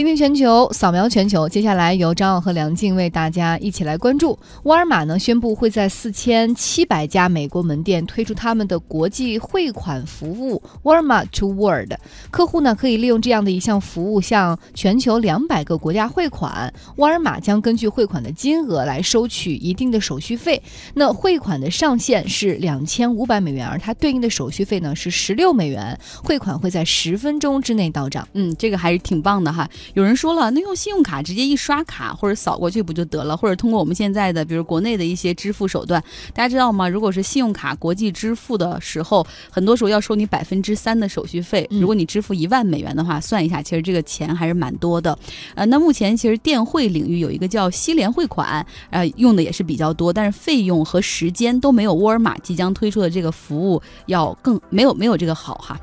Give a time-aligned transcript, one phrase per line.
[0.00, 4.38] 今天全球扫描全球，接下来由张奥和梁静为大家一起来关注。
[4.62, 11.92] 沃尔玛呢宣布会在四千七百家美国门店推出他们的国际汇款服务沃尔玛 to World，
[12.30, 20.62] 客户呢可以利用这样的一项服务向全球两百个国家汇款，沃尔玛将根据汇款的金额来收取一定的手续费。
[20.94, 28.26] 那汇款的上限是两千五百美元，而它对应的手续费呢是十六美元，汇款会在十分钟之内到账。
[28.32, 29.68] 嗯，这个还是挺棒的哈。
[29.94, 33.36] 有人说了，那用信用卡直接一刷卡或者扫过去不就得了？
[33.36, 36.88] 或者通过我们现在的，比如国内的一些支付手段，大家知道吗？
[36.88, 41.66] 如果是信用卡国际支付的时候，很多时候要收你百分之三的手续费。
[41.70, 45.16] 如果你支付一万美元的话，算一下，其实这个钱还是蛮多的。
[45.54, 55.78] 呃，那目前其实电汇领域有一个叫西联汇款，呃，用的也是比较多，但是费用和时间都没有沃尔玛即将推出的这个服务要更没有没有这个好哈。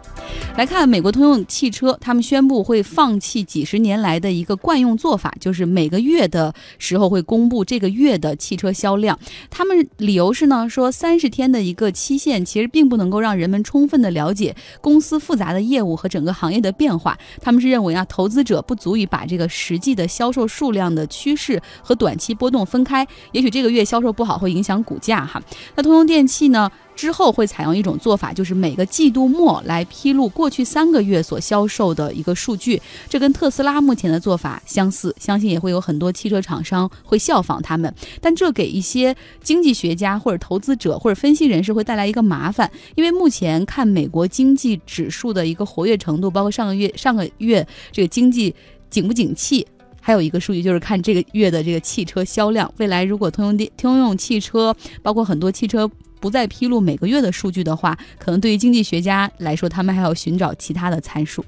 [0.57, 9.17] 来看美国通用汽车，他们宣布会放弃几十年来的一个惯用做法，就是每个月的时候会公布这个月的汽车销量。
[9.49, 17.17] 他们理由是呢，说三十天的一个期限其实并不能够让人们充分的了解公司复杂的业务和整个行业的变化。
[17.41, 23.07] 他们是认为啊，投资者不足以把这个实际的销售数量的趋势和短期波动分开。
[23.31, 25.41] 也许这个月销售不好会影响股价哈。
[25.75, 26.69] 那通用电气呢？
[26.97, 37.93] 之后会采用一种做法，就是每个季度末来披露过去三个月所销售的一个数据，这跟特斯拉目前的做法相似，相信也会有很多汽车厂商会效仿他们。
[38.19, 48.53] 但这给一些经济学家或者投资者或者分析人士会带来一个麻烦，因为目前看美国经济指数的一个活跃程度，包括上个月上个月这个经济
[48.89, 49.65] 景不景气，
[50.01, 52.73] 还有一个数据就是看这个月的这个汽车销量。
[52.77, 55.87] 未来如果通用电通用汽车，包括很多汽车。
[56.19, 61.43] 不再披露每个月的数据的话，可能对于经济学家来说，他们还要寻找其他的参数。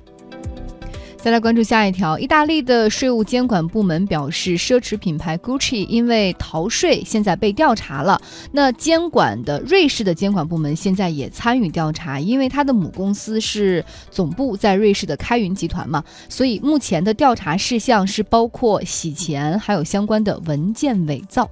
[1.22, 8.22] 再来关注下一条，意大利的税务监管部门表示，奢侈品牌 Gucci 因为逃税，现在被调查了。
[8.54, 21.50] 那监管的瑞士的监管部门现在也参与调查，因为它的母公司是总部在瑞士的开云集团嘛，所以目前的调查事项是包括洗钱，还有相关的文件伪造。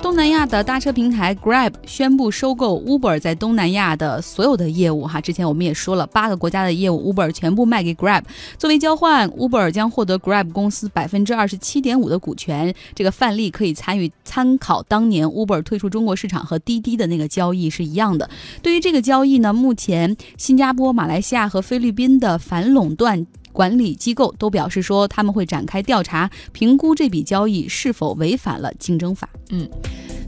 [0.00, 8.22] 东南亚的搭车平台 Grab 宣布收购 Uber 在东南亚的所有的业务，哈，之前我们也说了，八个国家的业务 Uber 全部卖给 Grab，
[8.56, 12.72] 作为交换，Uber 将获得 Grab 公司百分之二十七点五的股权。
[12.94, 18.30] 这个范例可以参与参考当年 Uber 退出中国市场和滴滴的那个交易是一样的。
[18.62, 29.28] 对于这个交易呢，目前新加坡、马来西亚和菲律宾的反垄断管理机构都表示说，他们会展开调查，评估这笔交易是否违反了竞争法。
[29.50, 29.68] 嗯。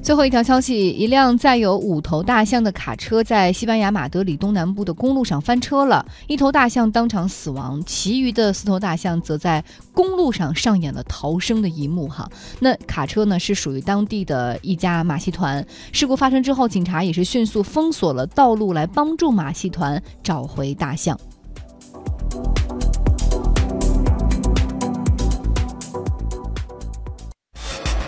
[0.04, 12.06] 最后一条消息：一辆载有五头大象的卡车在西班牙马德里东南部的公路上翻车了，一头大象当场死亡，其余的四头大象则在公路上上演了逃生的一幕。
[12.06, 15.66] 哈，那卡车呢是属于当地的一家马戏团。
[15.90, 21.18] 事故发生之后，警察也是迅速封锁了道路，来帮助马戏团找回大象。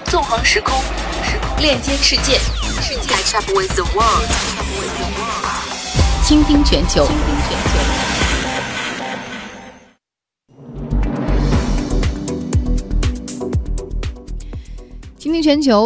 [0.04, 0.74] 纵横时空。
[1.58, 2.38] 链接世界
[3.06, 4.26] ，，get up with the world，。
[6.22, 7.08] 倾听全球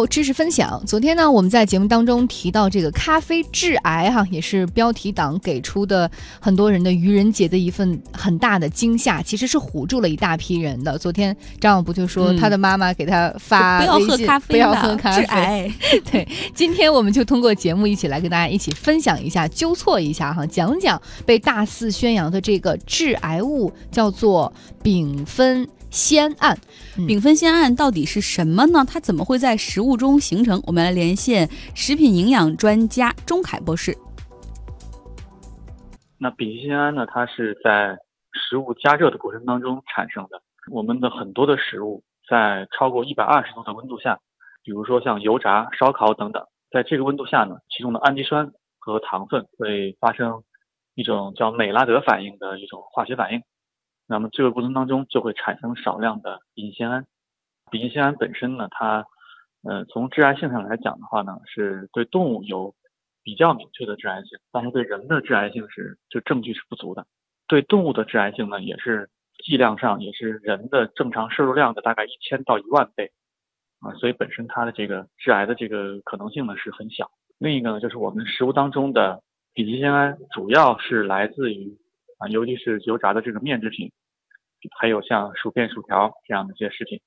[0.09, 0.81] 知识分享。
[0.85, 6.09] 昨天呢，我们在节目当中提到这个咖啡致癌，哈，也是标题党给出的
[6.39, 10.97] 很多人的愚人节的一份很大的惊吓，其实是唬住了一大批人的。
[10.97, 15.71] 昨天张小不就说他的妈妈给他发不要喝咖啡，不要喝咖啡致癌。
[16.11, 24.53] 对，今天我们就通过节目一起来跟大家一起分享一下，纠错一下哈，讲讲被大肆宣扬的这个致癌物叫做
[24.83, 25.67] 丙酚。
[25.91, 26.57] 酰胺，
[27.05, 28.85] 丙酚酰胺到底是什么呢？
[28.87, 30.63] 它怎么会在食物中形成？
[30.65, 33.93] 我们来连线食品营养专家钟凯博士。
[36.17, 37.05] 那丙烯酰胺呢？
[37.05, 37.97] 它是在
[38.31, 40.41] 食物加热的过程当中产生的。
[40.71, 44.17] 我们的很多的食物在超过一百二十度的温度下，
[44.63, 46.41] 比如说像油炸、烧烤等等，
[46.71, 48.49] 在这个温度下呢，其中的氨基酸
[48.79, 50.41] 和糖分会发生
[50.95, 53.41] 一种叫美拉德反应的一种化学反应。
[54.07, 57.05] 那么这个过程当中就会产生少量的丙酰胺。
[57.69, 59.05] 丙酰胺本身呢，它
[59.63, 62.75] 呃从致癌性上来讲的话呢，是对动物有
[63.23, 67.05] 比较明确的致癌性，但是对人的致癌性是就证据是不足的。
[67.47, 69.09] 对动物的致癌性呢，也是
[69.43, 73.11] 剂量上也是人的正常摄入量的大概一千到一万倍
[73.79, 77.09] 啊，所以本身它的这个致癌的这个可能性呢是很小。
[77.37, 81.77] 另一个呢，就是我们食物当中的丙烯酰胺主要是来自于
[82.21, 83.91] 啊，尤其是油炸的这个面制品。
[84.79, 87.01] 还有像薯片、薯条这样的一些食品，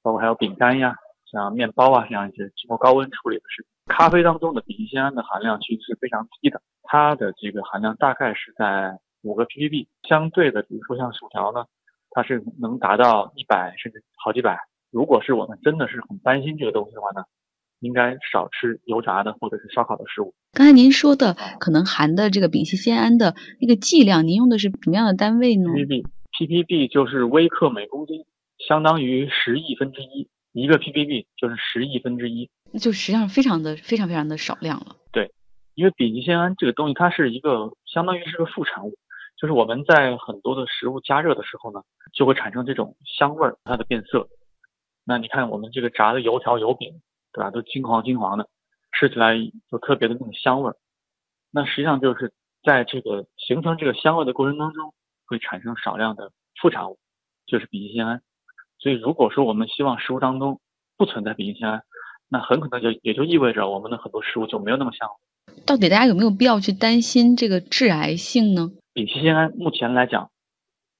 [0.00, 0.94] 包括还有饼干呀、
[1.26, 3.70] 像面包啊这样一些经过高温处理的食品。
[3.92, 9.88] 咖啡当中的丙烯酰胺的含量其实是非常低的，它的这个含量大概是在五个 ppb。
[10.08, 11.64] 相对的，比如说像薯条呢，
[12.10, 14.56] 它是能达到一百甚至好几百。
[14.92, 17.24] 如果是我们真的是很担心这个东西的话呢，
[17.80, 20.34] 应该少吃油炸的或者是烧烤的食物。
[20.52, 28.24] 刚才您说的可能含的这个丙烯酰胺的那个剂量，您用的是什么样的单位呢？ppb，ppb 就是微克每公斤，
[28.58, 34.96] 相当于十亿分之一，一个 ppb 就是十亿分之一，那就实际上非常的非常非常的少量了。
[35.12, 35.32] 对，
[35.74, 38.94] 因为丙烯酰胺这个东西，它是一个相当于是个副产物，
[39.40, 44.28] 就是我们在很多的食物加热的时候呢，就会产生这种香味儿，它的变色。
[45.04, 47.00] 那你看我们这个炸的油条、油饼，
[47.32, 47.50] 对吧？
[47.50, 48.48] 都金黄金黄的，
[48.92, 49.34] 吃起来
[49.70, 50.76] 就特别的那种香味儿。
[51.50, 52.32] 那实际上就是
[52.62, 54.94] 在这个形成这个香味的过程当中，
[55.26, 56.98] 会产生少量的副产物，
[57.46, 58.22] 就是丙烯酰胺。
[58.78, 60.60] 所以如果说我们希望食物当中
[60.96, 61.82] 不存在丙烯酰胺，
[62.28, 65.14] 那很可能就也就意味着我们的很多食物就没有那么香了。
[65.66, 68.70] 到底大家有没有必要去担心这个致癌性呢？
[68.92, 70.30] 丙烯酰胺目前来讲，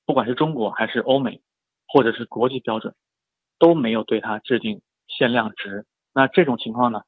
[0.06, 1.40] 不管是中国还是欧美，
[1.86, 2.94] 或者是国际标准。
[3.58, 7.02] 都没有对它制定限量值，那这种情况呢，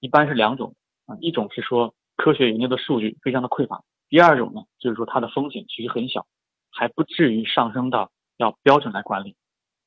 [0.00, 0.74] 一般是两种
[1.06, 6.26] 啊，一种是说科学研究的数据非常的匮乏，第二种呢，就是说它的风险其实很小，
[6.70, 9.36] 还不至于上升到要标准来管理，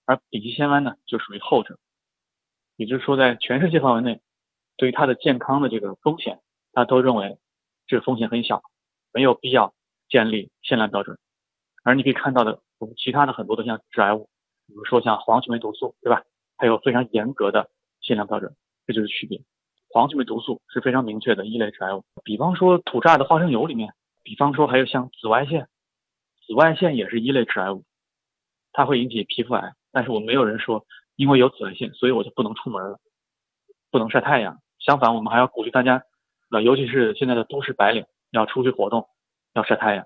[0.05, 1.77] 而丙烯酰胺呢就属于后者，
[2.75, 4.21] 也就是说在全世界范围内，
[4.77, 6.39] 对于它的健康的这个风险，
[6.71, 7.37] 大家都认为
[7.87, 8.61] 这个风险很小，
[9.13, 9.73] 没有必要
[10.09, 11.17] 建立限量标准，
[11.83, 14.29] 而你可以看到的我们其他的很多的像致癌物。
[14.67, 16.23] 比如说像黄曲霉毒素，对吧？
[16.55, 17.69] 还有非常严格的
[18.01, 18.55] 限量标准，
[18.85, 19.41] 这就是区别。
[19.89, 23.93] 黄曲霉毒素是非常明确的一类致癌物，比方说土榨的花生油里面，
[24.23, 25.67] 比方说还有像紫外线，
[26.45, 27.83] 紫外线也是一类致癌物，
[28.71, 29.73] 它会引起皮肤癌。
[29.91, 30.85] 但是我们没有人说
[31.17, 32.99] 因为有紫外线，所以我就不能出门了，
[33.91, 34.59] 不能晒太阳。
[34.79, 36.03] 相反，我们还要鼓励大家，
[36.51, 39.09] 呃，尤其是现在的都市白领，要出去活动，
[39.53, 40.05] 要晒太阳，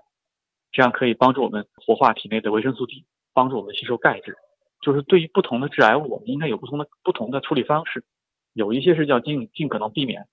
[0.72, 4.36] 这样可以帮助我们活化体内的维生素 D，帮助我们吸收钙质。
[4.80, 8.04] 就是对于不同的致癌物，我们应该有不同的不同的处理方式，
[8.52, 10.26] 有一些是叫尽尽可能避免，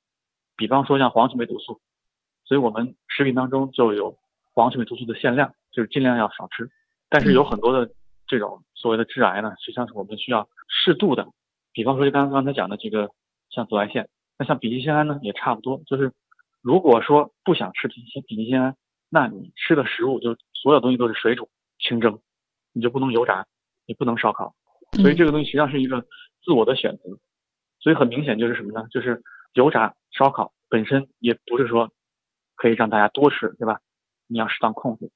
[0.55, 1.81] 比方说像黄曲霉毒素，
[2.45, 4.17] 所以我们食品当中就有
[4.53, 6.69] 黄曲霉毒素的限量，就是尽量要少吃。
[7.09, 7.91] 但是有很多的
[8.27, 11.27] 这种所谓的致癌呢，实际上是我们需要适度的，
[11.71, 13.09] 比方说就刚刚才讲的这个
[13.49, 16.11] 像紫外线，那像丙烯酰胺呢也差不多，就是
[16.61, 18.75] 如果说不想吃丙烯丙烯酰胺，
[19.09, 21.49] 那你吃的食物就所有东西都是水煮、
[21.79, 22.19] 清蒸，
[22.71, 23.45] 你就不能油炸。
[23.85, 24.53] 你不能烧烤，
[24.93, 26.05] 所以这个东西实际上是一个
[26.43, 27.17] 自我的选择，
[27.79, 28.87] 所以很明显就是什么呢？
[28.91, 29.21] 就是
[29.53, 31.91] 油炸烧烤本身也不是说
[32.55, 33.79] 可以让大家多吃，对吧？
[34.27, 35.11] 你要适当控制。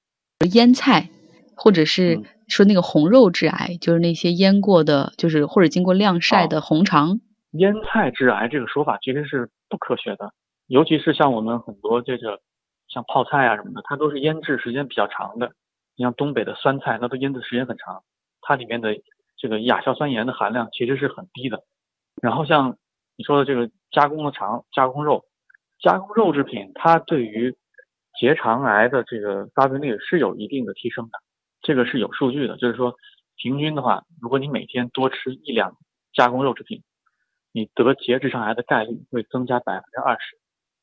[0.51, 1.09] 腌菜，
[1.55, 7.19] 或者是说那个红肉致癌，就是那些腌过的，就是或者经过晾晒的红肠。
[7.51, 10.31] 腌菜致癌这个说法其实是不科学的，
[10.67, 12.39] 尤其是像我们很多这个
[12.87, 15.53] 像泡菜啊什么的，它都是腌制时间比较长的。
[15.95, 18.03] 你像东北的酸菜，那都腌制时间很长。
[18.47, 18.95] 它里面的
[19.35, 21.65] 这个亚硝酸盐的含量其实是很低的，
[22.21, 22.77] 然后像
[23.17, 25.25] 你说的这个加工的肠、加工肉、
[25.81, 27.57] 加工肉制品，它对于
[28.17, 31.19] 结肠癌的这个发病率是有一定的提升的，
[31.61, 32.95] 这个是有数据的，就是说
[33.35, 35.75] 平均的话，如果你每天多吃一两
[36.13, 36.83] 加工肉制品，
[37.51, 40.39] 你得结直肠癌的概率会增加百分之二十。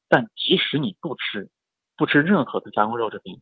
[0.06, 1.48] 但即使你不吃，
[1.96, 3.40] 不吃任何的加工肉制品，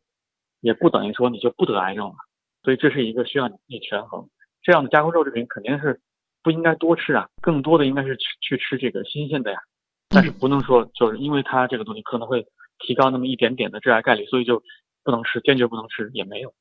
[0.60, 2.14] 也不等于说你就不得癌症了。
[2.62, 4.28] 所以这是一个需要你权衡，
[4.62, 6.00] 这样的加工肉制品肯定是
[6.42, 9.58] 不应该多吃啊，更多的应该是去去吃这个新鲜的呀。
[10.08, 12.46] 但是不能说就是因为它这个东西可能会
[12.78, 14.62] 提高那么一点点的致癌概率，所以就
[15.02, 16.54] 不能吃，坚决不能吃也没有。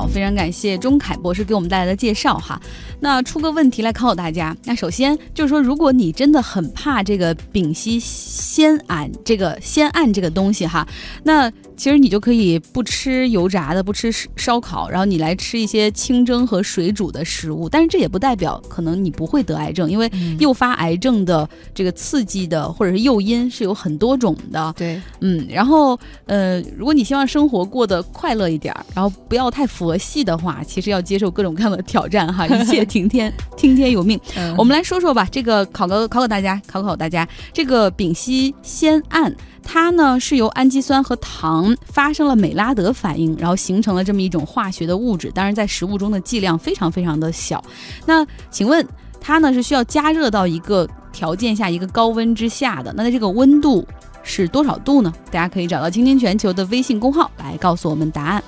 [0.00, 2.58] 好，非常感谢钟凯博士给我们带来的介绍哈。
[3.00, 4.56] 那出个问题来考考大家。
[4.64, 10.88] 那首先就是说，如果你真的很怕这个丙烯酰胺这个酰胺这个东西哈，
[11.22, 17.68] 那其实你就可以不吃油炸的，不吃烧烤，然后你来吃一些清蒸和水煮的食物。
[17.68, 24.74] 但是这也不代表可能你不会得癌症，因为诱发癌症的这个刺激的或者是诱因是有很多种的。
[24.78, 32.84] 对，嗯，然后呃，如果你希望生活过得快乐一点，然后不要太佛系的话，其实要接受各种各样的挑战哈，一切。
[32.84, 34.18] 听天听天由命，
[34.56, 35.26] 我们来说说吧。
[35.30, 37.28] 这个考个考考大家，考考大家。
[37.52, 45.30] 这个丙烯酰胺，它呢是由氨基酸和糖发生了美拉德反应，然后形成了这么一种化学的物质。
[45.32, 47.62] 当然，在食物中的剂量非常非常的小。
[48.06, 48.86] 那请问
[49.20, 52.92] 它呢是需要加热到一个条件下，一个高温之下的？
[52.96, 53.86] 那在这个温度？
[54.22, 55.10] 是多少度呢？
[55.30, 58.42] 大家可以找到“青青全球”的微信公号来告诉我们答案。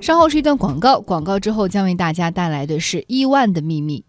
[0.00, 4.04] 稍后是一段广告，广告之后将为大家带来的是亿万的秘密。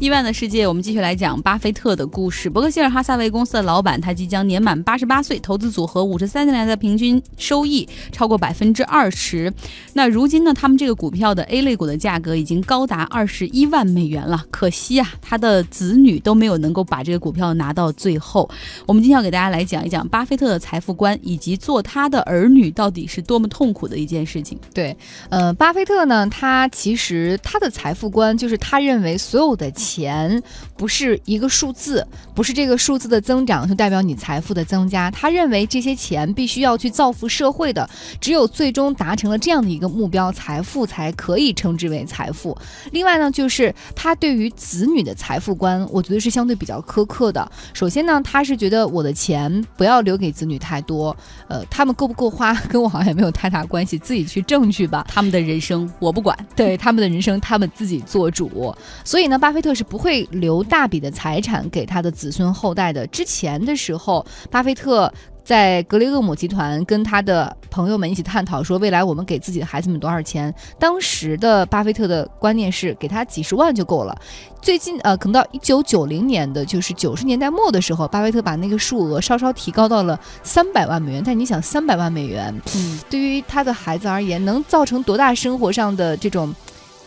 [0.00, 2.48] 亿万的世界，我们继续来讲巴菲特的故事。
[2.48, 9.52] 伯克希尔哈撒韦公司的老板，他即将年满八十八岁，投资组合五十三年来的平均收益超过百分之二十。
[9.94, 14.44] 那如今呢，他们这个股票的 A 类股的价格已经高达二十一万美元了。
[14.52, 18.48] 可惜啊，他的子女都没有能够把这个股票拿到最后。
[18.86, 24.56] 我们今天要给大家来讲一讲巴菲特的财富观，以及做他的儿女到底是多么痛苦的一件事情。
[24.72, 24.96] 对，
[25.28, 29.68] 呃，巴菲特呢，他其实他的财富观就是他认为所有的。
[29.88, 30.42] 钱
[30.76, 35.10] 不是一个数字，不是这个数字的增长就代表你财富的增加。
[35.10, 37.88] 他认为这些钱必须要去造福社会的，
[38.20, 42.56] 只有最终达成了这样的一个目标，财富才可以称之为财富。
[42.92, 47.50] 另外呢，就是他对于子女的财富观，我觉得是相对比较苛刻的。
[47.72, 51.16] 首先呢，他是觉得我的钱不要留给子女太多，
[51.48, 55.06] 呃，他们够不够花跟我好像也没有太大关系，自己去挣去吧。
[55.08, 58.74] 他们的人生我不管，对他们的人生他们自己做主。
[59.02, 59.77] 所以呢，巴菲特。
[59.78, 63.06] 是不会留大笔的财产给他的子孙后代的。
[63.06, 65.10] 之前的时候，巴菲特
[65.44, 70.52] 在格雷厄姆集团跟他的朋友们一起探讨说，未来我们给自己的孩子们多少钱？
[70.80, 74.20] 当时的巴菲特的观念是给他几十万就够了。
[74.60, 81.22] 最近呃，可能到一九九零年的就是九十年代末的时候，巴菲特把那个数额稍稍提高到了三百万美元。
[81.24, 86.52] 但你想，三百万美元，嗯，对于他的孩子而言，能造成多大生活上的这种？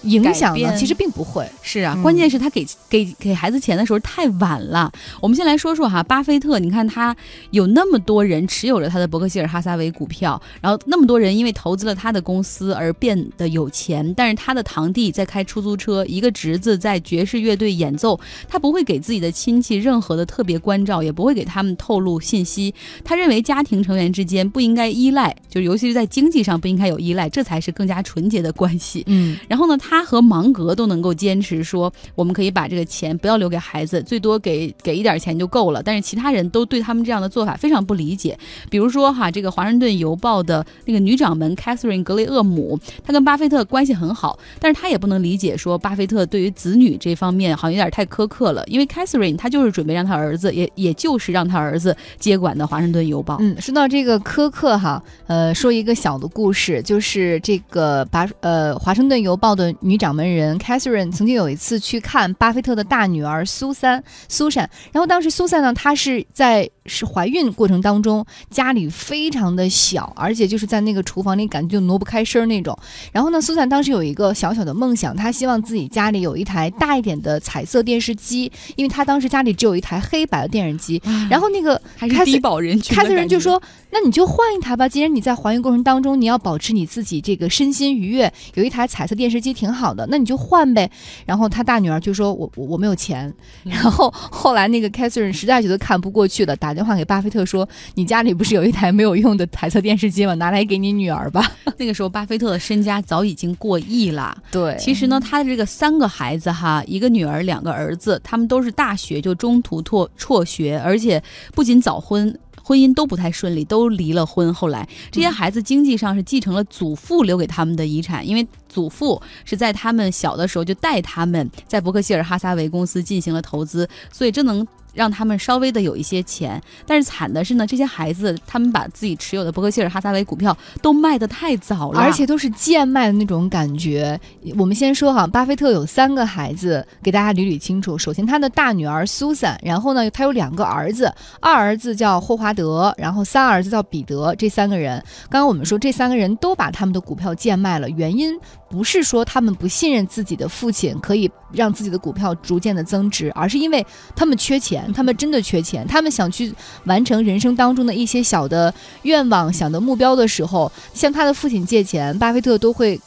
[0.04, 0.76] 影响呢？
[0.76, 1.48] 其实并不会。
[1.62, 4.92] 是啊，关键是他给给给孩子钱的时候太晚了。
[5.22, 7.16] 我们先来说说哈，巴菲特，你看他
[7.52, 14.14] 有那么多人持有着他的伯克希尔哈撒韦股票，然后那么多人因为投资了他的公司而变得有钱。
[14.16, 22.74] 但是他的堂弟在开出租车，一个侄子在爵士乐队演奏，他不会给自己的亲戚任何的特别关照，也不会给他们透露信息。
[23.04, 29.04] 他认为家庭成员之间不应该依赖，就尤其是在经济上不应该有依赖，这才是更加纯洁的关系。
[29.08, 29.91] 嗯，然后呢，他。
[29.92, 35.84] 他和芒格都能够坚持说，我们可以把这个钱不要留给孩子，最多给给一点钱就够了。
[35.84, 38.40] 但是其他人都对他们这样的做法非常不理解。
[38.70, 48.64] 比如说哈，这个《华盛顿邮报》的那个女掌门 Catherine 格雷厄姆，她跟巴菲特关系很好，但是她也不能理解说巴菲特对于子女这方面好像有点太苛刻了。
[48.68, 53.36] 因为 Catherine 她就是准备让他儿子，也也就是让他儿子接管的《华盛顿邮报》。
[53.42, 59.76] 嗯，说到这个苛刻哈，呃，说一个小的故事，就是这个把呃《华盛顿邮报》的。
[59.82, 64.70] 女掌门人 Catherine 曾经有一次去看巴菲特的大女儿苏珊，苏珊。
[64.92, 72.78] 然后当时苏珊呢，她是在是怀孕过程当中，家里非常的小，而且就是在那个厨房里感觉就挪不开身那种。
[73.12, 81.02] 然后呢，苏珊当时有一个小小的梦想，她希望自己家里有一台大一点的彩色电视机，因为她当时家里只有一台黑白的电视机。
[81.30, 83.62] 然后那个还是低保人群，Catherine 就说
[83.92, 90.90] ：“那你就换一台吧，既然你在怀孕过程当中，你要保持你自己这个身心愉悦，有一台彩色电视机挺好。”好的，那你就换呗。
[91.26, 93.34] 然后他大女儿就说：“我我我没有钱。”
[93.66, 100.36] 然后后来那个 Catherine 实在觉得看不过去了，打电话给巴菲特说：“你家里不是有一台没有用的彩色电视机吗？
[100.36, 104.38] 拿来给你女儿吧。”那个时候巴菲特的身家早已经过亿了。
[104.52, 111.22] 对，其实呢，他的这个三个孩子哈，一个女儿，两个儿子，他们都是大学就中途辍辍学，而且
[111.56, 112.38] 不仅早婚。
[112.64, 114.54] 婚姻都不太顺利，都离了婚。
[114.54, 124.68] 后来这些孩子经济上是继承了祖父留给他们的遗产，因为祖父是在他们小的时候就带他们在伯克希尔哈撒韦公司进行了投资，所以这能。
[124.94, 134.20] 让他们稍微的有一些钱，但是惨的是呢，这些孩子他们把自己持有的伯克希尔哈撒韦股票都卖得太早了，而且都是贱卖的那种感觉。
[134.58, 137.98] 我们先说哈，巴菲特有三个孩子，给大家捋捋清楚。
[137.98, 144.36] 首先，他的大女儿苏珊，然后呢，他有两个儿子，二儿子叫霍华德，然后三儿子叫彼得。
[144.36, 148.38] 这三个人，刚刚我们说这三个人都把他们的股票贱卖了，原因
[148.70, 154.81] 不是说他们不信任自己的父亲可以让自己的股票逐渐的增值，而是因为他们缺钱。
[154.94, 156.54] 他们真的缺钱，他们想去
[156.86, 163.00] 完成人生当中的一些小的愿望、小的目标的时候，向他的父亲借钱，巴菲特都会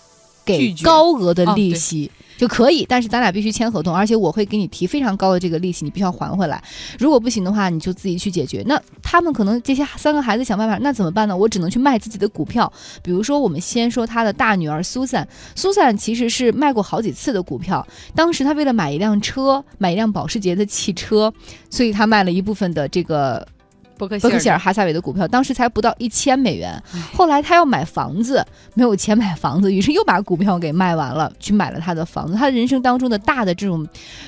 [0.44, 2.10] 给高额的利息。
[2.36, 6.62] 就可以，但是咱俩必须签合同，而且我会给你提非常高的这个利息，你必须要还回来。
[6.98, 8.62] 如果不行的话，你就自己去解决。
[8.66, 11.36] 那他们可能这些三个孩子想办法，那怎么办呢？
[11.36, 12.72] 我只能去卖自己的股票。
[13.02, 17.86] 比如说，我们先说他的大女儿苏珊，苏珊其实是卖过好几次的股票。
[18.14, 21.32] 当时他为了买一辆车，买一辆保时捷的汽车，
[21.70, 23.46] 所以他卖了一部分的这个。
[23.96, 26.82] 伯克伯克希尔哈撒韦的股票，当时才不到一千美元。
[27.12, 32.34] 后来他要买房子，没有钱买房子，于是又把股票给卖完了，去买了他的房子。
[32.34, 33.86] 他的人生当中的大的这种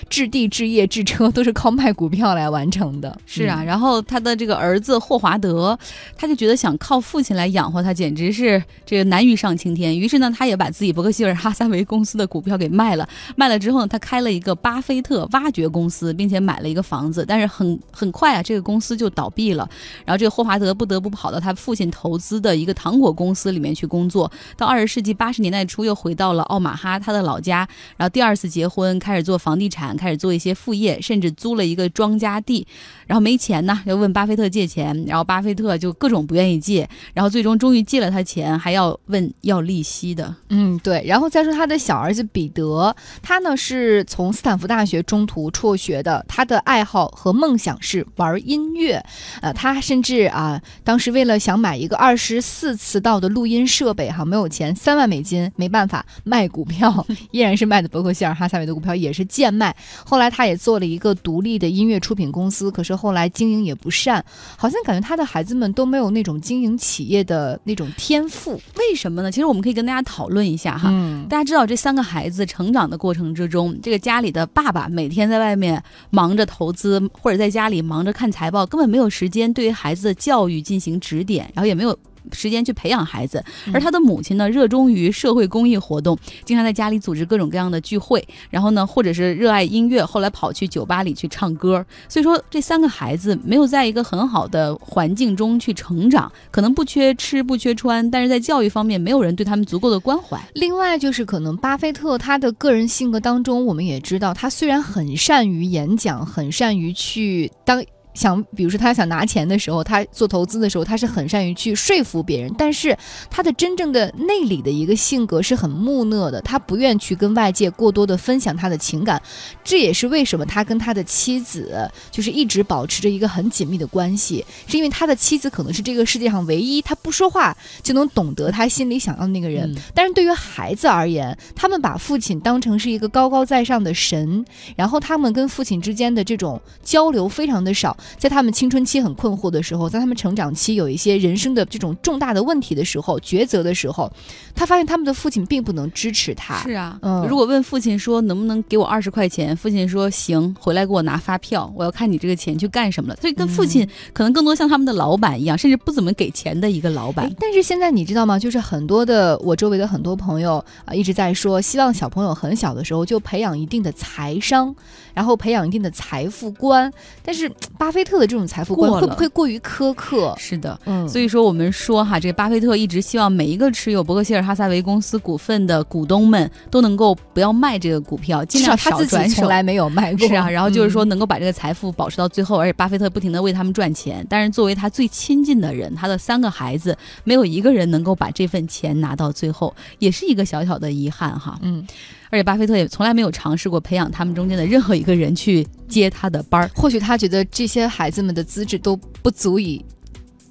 [0.08, 3.16] 置地、置业、置车，都是靠卖股票来完成的。
[3.26, 5.78] 是啊，然后他的这个儿子霍华德，
[6.16, 9.98] 他就觉得想靠父亲来养活他，简直是这个难于上青天。
[9.98, 13.08] 于是呢，他也把自己伯克希尔哈撒韦公司的股票给卖了。
[13.34, 17.24] 卖了之后呢，他开了一个巴菲特挖掘公司，并且买了一个房子。
[17.26, 19.65] 但是很很快啊，这个公司就倒闭了。
[20.04, 24.30] 然后这个霍华德不得不跑到他父亲投资的一个糖果公司里面去工作。
[24.56, 27.68] 到二十世纪八十年代初，又回到了奥马哈他的老家。
[27.96, 32.66] 然后第二次结婚，开始做房地产，开始做一些副业，甚至租了一个庄稼地。
[33.06, 36.88] 然后没钱呢，又问巴菲特借钱，然后巴菲特就各种不愿意借。
[37.14, 40.34] 然后最终终于借了他钱，还要问要利息的。
[40.48, 41.04] 嗯，对。
[41.06, 46.24] 然后再说他的小儿子彼得，他呢是从斯坦福大学中途辍学的。
[46.28, 49.04] 他的爱好和梦想是玩音乐，
[49.46, 59.76] 呃，他甚至啊，当时为了想买一个二十四磁道的录音设备，哈，没有钱，三万美金，没办法卖股票，依然是卖的伯克希尔哈撒韦的股票，也是贱卖。
[60.04, 64.24] 后来他也做了一个独立的音乐出品公司，可是后来经营也不善，
[64.56, 68.60] 好像感觉他的孩子们都没有那种经营企业的那种天赋。
[68.76, 69.30] 为什么呢？
[69.30, 70.88] 其实我们可以跟大家讨论一下哈。
[70.90, 81.98] 嗯，大家知道这三个孩子成长的过程之中，这个家里的爸爸每天在外面忙着投资，或者在家里忙着看财报，根本没有时间对于孩子的教育进行指点，然后也没有。
[82.32, 83.40] 时间去培养孩子，
[83.72, 91.86] 而他的母亲呢，热衷于社会公益活动，经常在家里组织各种各样的聚会，然后呢，或者是热爱音乐，后来跑去酒吧里去唱歌。
[92.08, 100.36] 所以说，这三个孩子没有在一个很好的环境中去成长，可能不缺吃不缺穿，但是在教育方面没有人对他们足够的关怀。
[100.54, 107.80] 另外就是可能巴菲特他的个人性格当中，我们也知道，他虽然很善于演讲，很善于去当。
[108.16, 112.52] 想，比如说他想拿钱的时候，他做投资的时候，他是很善于去说服别人。
[112.56, 112.96] 但是
[113.30, 119.20] 他的真正的内里的一个性格是很木讷的，他不愿去跟外界过多的分享他的情感。
[119.62, 129.70] 这也是为什么他跟他的妻子就是一直保持着一个很紧密的关系，是因为他的妻子可能是这个世界上唯一他不说话就能懂得他心里想要的那个人。
[129.94, 137.94] 但是对于孩子而言，他们把父亲当成是一个高高在上的神，然后他们跟父亲之间的这种交流非常的少。
[138.18, 144.10] 在他们青春期很困惑的时候，在他们成长期有一些人生的这种重大的问题的时候，抉择的时候，
[144.54, 146.62] 他发现他们的父亲并不能支持他。
[146.62, 153.16] 是啊，嗯，如果问父亲说能不能给我二十块钱，父亲说行，回来给我拿发票，我要看你这个钱去干什么了。
[153.20, 157.34] 所以跟父亲可能更多像他们的老板一样，甚至不怎么给钱的一个老板。
[157.40, 158.38] 但是现在你知道吗？
[158.38, 164.74] 就是很多的我周围的很多朋友啊一直在说，希望小朋友很小的时候就培养一定的财商，
[165.14, 166.92] 然后培养一定的财富观。
[167.24, 167.86] 但是巴。
[167.86, 170.34] 巴菲特的这种财富观会不会过于苛刻？
[170.38, 179.36] 是的，嗯，所以说我们说哈，这个巴菲特一直希望每一个持有伯克希尔哈撒韦公司股份的股东们都能够不要卖这个股票，尽量少转手。
[179.36, 180.50] 从来没有卖过，是啊。
[180.50, 184.26] 然后就是说能够把这个财富保持到最后，而且巴菲特不停的为他们赚钱。
[184.28, 191.58] 但是作为他最亲近的人，他的三个孩子没有一个人能够把这份钱拿到最后，也是一个小小的遗憾哈。
[191.62, 191.86] 嗯。
[192.30, 199.84] 而且巴菲特也从来没有尝试过培养他们中间的任何一个人去接他的班儿，或许他觉得这些孩子们的资质都不足以。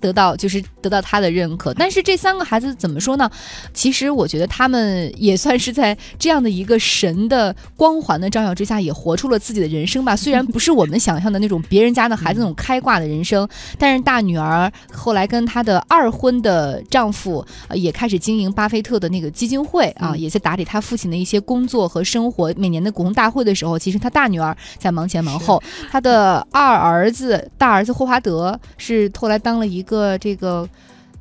[0.06, 3.28] 得到就是得到他的认可，但是这三个孩子怎么说呢？
[3.74, 10.16] 其实我觉得他们也算是在这样的一个神的光环的照耀之下，也活出了自己的人生吧。
[10.26, 13.48] 虽然不是我们想象的那种别人家的孩子那种开挂的人生，
[13.80, 22.54] 但是大女儿后来跟她的二婚的丈夫也开始经营巴菲特的那个基金会啊，也在打理他父亲的一些工作和生活。
[22.56, 29.95] 每年的股东大会的时候，其实他大女儿在忙前忙后，他的二儿子大儿子霍华德是后来当了一个。
[29.96, 30.68] 个这个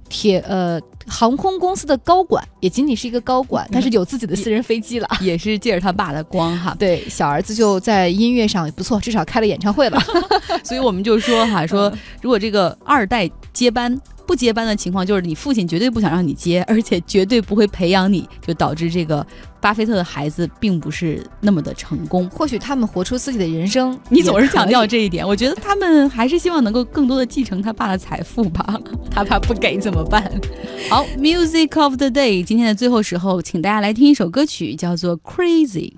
[0.09, 6.75] 铁呃航空公司的高管，也仅仅是一个高管，但是有自己的私人飞机了， 也是借着他爸的光哈。
[6.79, 9.99] 对，小儿子就在音乐上不错，至少开了演唱会了。
[10.65, 14.01] 所以我们就说哈，说如果这个二代接班。
[14.27, 19.25] 不接班的情况就是你父亲绝对不想让你接，而且绝对不会培养你，就导致这个
[19.65, 22.29] 巴菲特的孩子并不是那么的成功。
[22.29, 25.27] 或许他们活出自己的人生， 你总是强调这一点。
[25.27, 28.79] 我觉得他们还是希望能够更多的继承他爸的财富吧。
[29.11, 30.31] 他爸不给怎么办？
[30.91, 35.95] 好，Music of the Day，今天的最后时候，请大家来听一首歌曲，叫做 Crazy。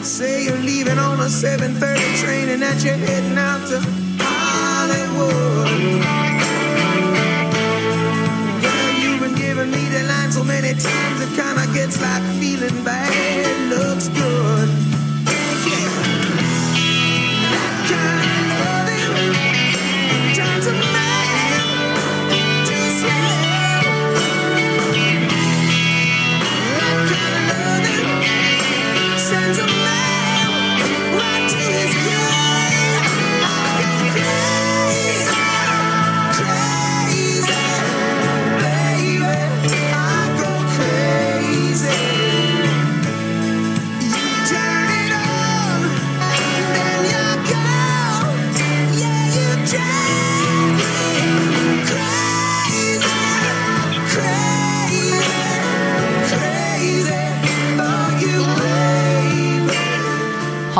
[0.00, 0.24] so
[11.68, 14.67] pockets like feeling bad looks good.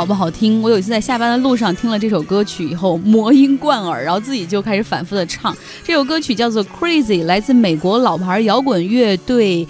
[0.09, 0.59] 不好听。
[0.59, 5.55] 我有一次在下班的路上听了这首歌曲以后，魔音贯耳，然后自己就开始反复的唱。
[5.83, 9.67] 这首歌曲叫做《Crazy》，来自美国老牌摇滚乐队。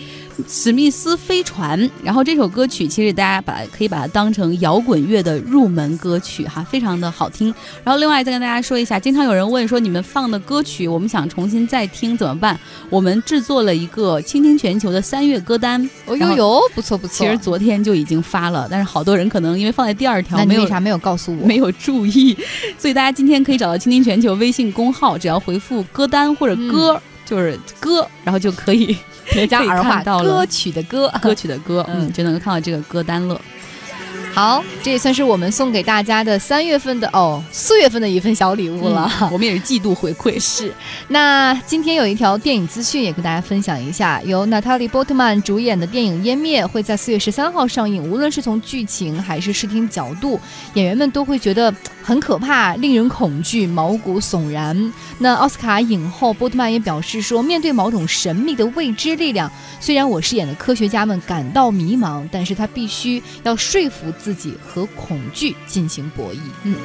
[0.47, 7.53] 史密斯飞船，然后这首歌曲其实大家把可以把它当成摇滚乐的入门歌曲哈，非常的好听。
[7.83, 12.59] 然后另外再跟大家说一下，经常有人问说你们放的歌曲，我们想重新再听怎么办？
[12.89, 17.25] 我们制作了一个倾听全球的三月歌单， 哦呦呦，不错不错。
[17.25, 22.37] 其实昨天就已经发了，但是好多人可能因为放在第二条，没有啥没有告诉我， 没有注意，
[22.77, 28.97] 所以大家今天可以找到倾听全球微信公号，只要回复歌单或者歌，就是歌，然后就可以。
[29.31, 33.39] 别加儿化到歌曲的歌，歌曲的歌， 嗯，就能够看到这个歌单了。
[34.31, 39.11] 好，这也算是我们送给大家的三月份的哦，四月份的一份小礼物了。
[39.33, 40.39] 我们也是季度回馈。
[40.39, 40.73] 是，
[41.09, 48.01] 那今天有一条电影资讯也跟大家分享一下，由 Natalie Portman 主演的电影《湮灭》会在四月十三号上映。
[48.01, 50.39] 无论是从剧情还是视听角度，
[50.75, 54.93] 演员们都会觉得很可怕、令人恐惧、毛骨悚然。
[55.17, 66.37] 那奥斯卡影后波特曼也表示说，面对某种神秘的未知力量，虽然我饰演的科学家们感到迷茫，但是他必须要说服自己和恐惧进行博弈。
[66.63, 66.75] 嗯，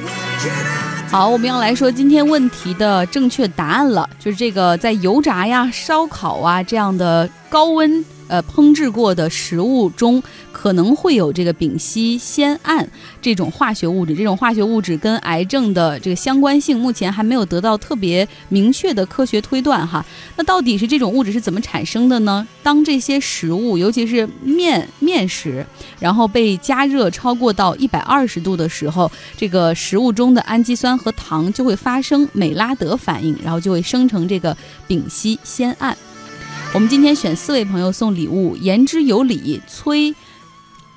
[1.11, 8.03] 好，我们要来说今天问题的正确答案了，就是这个在油炸呀、烧烤啊这样的高温。
[8.27, 12.89] 呃，烹制过的食物中可能会有这个丙烯酰胺
[13.21, 20.05] 这种化学物质，这种化学物质跟癌症的这个相关性目前还没有得到特别明确的科学推断哈。
[20.35, 22.47] 那到底是这种物质是怎么产生的呢？
[22.63, 25.65] 当这些食物，尤其是面面食，
[25.99, 34.55] 然后被加热超过到一百二十度的时候，这个食物中的氨基酸和糖就会发生美拉德反应，然后就会生成这个
[34.87, 35.95] 丙烯酰胺。
[36.73, 40.13] 我们今天选四位朋友送礼物，言之有理，崔、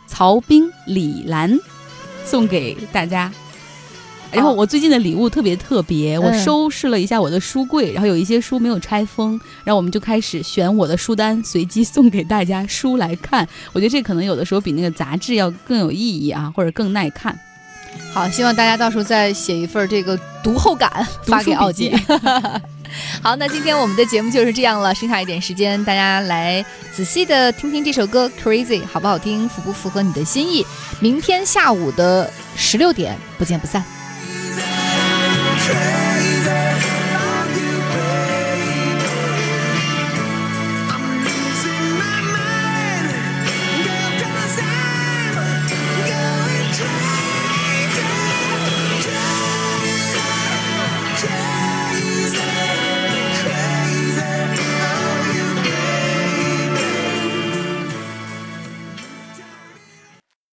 [0.07, 1.57] 曹冰、李兰，
[2.24, 3.33] 送给大家。
[4.31, 13.48] 然后我最近的礼物特别特别，我收拾了一下我的书柜，然后有一些书没有拆封，然后我们就开始选我的书单，随机送给大家书来看。
[13.72, 17.38] 我觉得这可能有的时候比那个杂志要更有意义啊，或者更耐看。
[18.12, 21.98] 好，希望大家到时候再写一份这个读后感 发给奥姐。
[23.22, 29.48] 好那今天我们的节目就是这样了剩下一点时间大家来仔细的听听这首歌 crazy 好不好听？
[29.48, 30.66] 符不符合你的心意？
[31.01, 33.85] 明天下午的十六点不见不散。